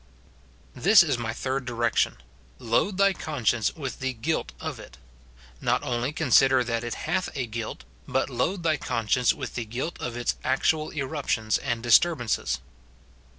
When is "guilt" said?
4.13-4.51, 7.45-7.83, 9.65-9.97